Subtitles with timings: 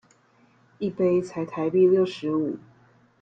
[0.79, 2.57] 一杯才台幣六十五